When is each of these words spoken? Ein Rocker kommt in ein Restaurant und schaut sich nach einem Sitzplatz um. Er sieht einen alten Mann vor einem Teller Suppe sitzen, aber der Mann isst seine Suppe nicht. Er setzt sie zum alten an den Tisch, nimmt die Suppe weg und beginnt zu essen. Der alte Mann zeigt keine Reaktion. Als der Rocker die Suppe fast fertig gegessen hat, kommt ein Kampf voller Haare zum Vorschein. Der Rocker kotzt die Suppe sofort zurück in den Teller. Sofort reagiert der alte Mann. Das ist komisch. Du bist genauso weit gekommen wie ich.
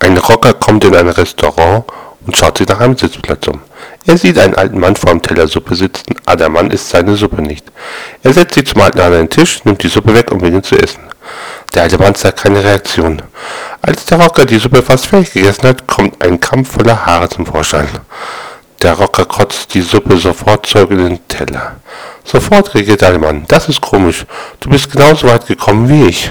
Ein 0.00 0.16
Rocker 0.16 0.54
kommt 0.54 0.84
in 0.84 0.94
ein 0.94 1.08
Restaurant 1.08 1.84
und 2.26 2.36
schaut 2.36 2.58
sich 2.58 2.68
nach 2.68 2.80
einem 2.80 2.96
Sitzplatz 2.96 3.46
um. 3.48 3.60
Er 4.06 4.16
sieht 4.16 4.38
einen 4.38 4.54
alten 4.54 4.78
Mann 4.78 4.96
vor 4.96 5.10
einem 5.10 5.22
Teller 5.22 5.48
Suppe 5.48 5.74
sitzen, 5.74 6.14
aber 6.24 6.36
der 6.36 6.48
Mann 6.48 6.70
isst 6.70 6.90
seine 6.90 7.16
Suppe 7.16 7.42
nicht. 7.42 7.66
Er 8.22 8.32
setzt 8.32 8.54
sie 8.54 8.64
zum 8.64 8.80
alten 8.80 9.00
an 9.00 9.12
den 9.12 9.28
Tisch, 9.28 9.64
nimmt 9.64 9.82
die 9.82 9.88
Suppe 9.88 10.14
weg 10.14 10.30
und 10.30 10.38
beginnt 10.38 10.66
zu 10.66 10.76
essen. 10.76 11.00
Der 11.74 11.82
alte 11.82 11.98
Mann 11.98 12.14
zeigt 12.14 12.40
keine 12.40 12.62
Reaktion. 12.62 13.22
Als 13.82 14.04
der 14.06 14.20
Rocker 14.20 14.44
die 14.44 14.58
Suppe 14.58 14.82
fast 14.82 15.06
fertig 15.06 15.32
gegessen 15.32 15.68
hat, 15.68 15.86
kommt 15.86 16.22
ein 16.24 16.40
Kampf 16.40 16.72
voller 16.72 17.04
Haare 17.04 17.28
zum 17.28 17.44
Vorschein. 17.44 17.88
Der 18.82 18.94
Rocker 18.94 19.24
kotzt 19.24 19.74
die 19.74 19.82
Suppe 19.82 20.16
sofort 20.16 20.66
zurück 20.66 20.92
in 20.92 20.98
den 20.98 21.28
Teller. 21.28 21.76
Sofort 22.24 22.74
reagiert 22.74 23.00
der 23.00 23.08
alte 23.08 23.20
Mann. 23.20 23.44
Das 23.48 23.68
ist 23.68 23.80
komisch. 23.80 24.24
Du 24.60 24.70
bist 24.70 24.92
genauso 24.92 25.26
weit 25.28 25.46
gekommen 25.46 25.88
wie 25.88 26.08
ich. 26.08 26.30